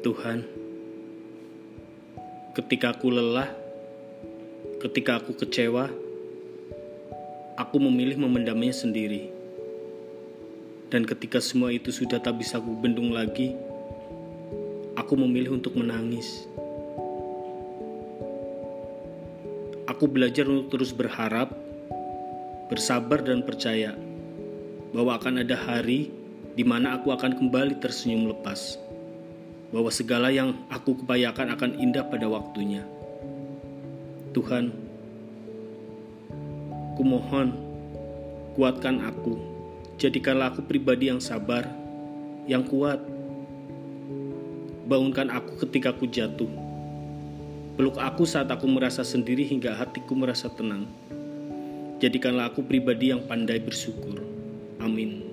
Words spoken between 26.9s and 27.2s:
aku